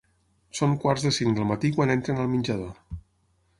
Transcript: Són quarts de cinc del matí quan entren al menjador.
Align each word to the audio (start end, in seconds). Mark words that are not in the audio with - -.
Són 0.59 0.73
quarts 0.85 1.05
de 1.09 1.11
cinc 1.17 1.37
del 1.41 1.47
matí 1.51 1.71
quan 1.77 1.95
entren 1.99 2.25
al 2.25 2.35
menjador. 2.35 2.75